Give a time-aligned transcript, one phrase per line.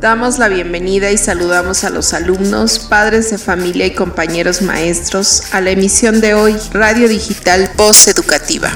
[0.00, 5.62] Damos la bienvenida y saludamos a los alumnos, padres de familia y compañeros maestros a
[5.62, 8.70] la emisión de hoy, Radio Digital Voz Educativa.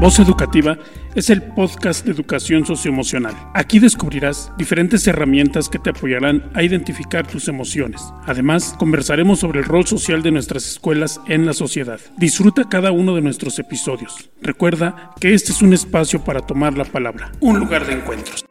[0.00, 0.78] Voz Educativa
[1.16, 3.34] es el podcast de educación socioemocional.
[3.52, 8.00] Aquí descubrirás diferentes herramientas que te apoyarán a identificar tus emociones.
[8.24, 11.98] Además, conversaremos sobre el rol social de nuestras escuelas en la sociedad.
[12.16, 14.30] Disfruta cada uno de nuestros episodios.
[14.40, 18.47] Recuerda que este es un espacio para tomar la palabra, un lugar de encuentros.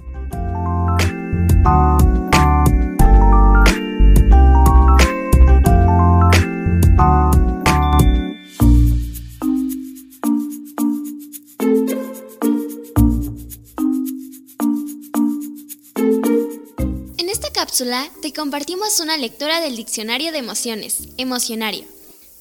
[17.67, 21.83] Cápsula te compartimos una lectura del Diccionario de Emociones, Emocionario,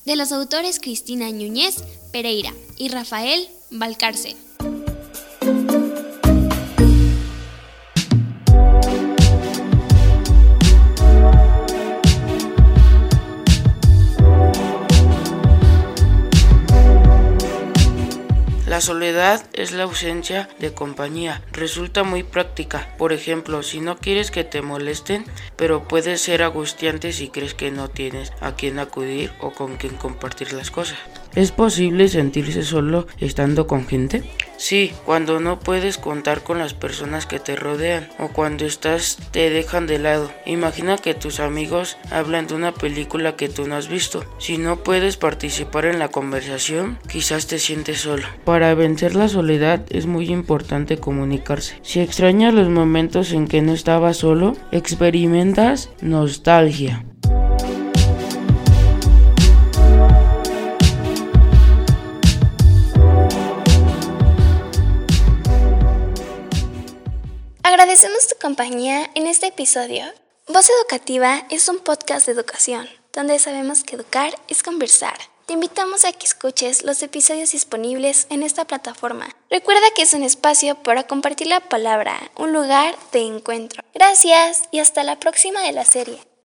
[0.05, 1.83] de los autores Cristina Núñez
[2.13, 4.37] Pereira y Rafael Valcárcel.
[18.77, 21.41] La soledad es la ausencia de compañía.
[21.51, 22.95] Resulta muy práctica.
[22.99, 25.25] Por ejemplo, si no quieres que te molesten,
[25.57, 29.95] pero puede ser angustiante si crees que no tienes a quien acudir o con quien
[29.95, 30.99] compartir las cosas.
[31.35, 34.25] ¿Es posible sentirse solo estando con gente?
[34.57, 39.51] Sí, cuando no puedes contar con las personas que te rodean o cuando estás te
[39.51, 40.31] dejan de lado.
[40.47, 44.25] Imagina que tus amigos hablan de una película que tú no has visto.
[44.39, 48.27] Si no puedes participar en la conversación, quizás te sientes solo.
[48.45, 51.79] Para vencer la soledad es muy importante comunicarse.
[51.83, 57.05] Si extrañas los momentos en que no estabas solo, experimentas nostalgia.
[67.79, 70.07] Agradecemos tu compañía en este episodio.
[70.49, 75.19] Voz Educativa es un podcast de educación, donde sabemos que educar es conversar.
[75.45, 79.29] Te invitamos a que escuches los episodios disponibles en esta plataforma.
[79.51, 83.83] Recuerda que es un espacio para compartir la palabra, un lugar de encuentro.
[83.93, 86.19] Gracias y hasta la próxima de la serie.